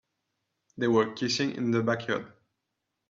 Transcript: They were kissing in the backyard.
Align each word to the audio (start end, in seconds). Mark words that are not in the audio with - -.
They 0.79 0.87
were 0.87 1.13
kissing 1.13 1.51
in 1.51 1.69
the 1.69 1.83
backyard. 1.83 2.33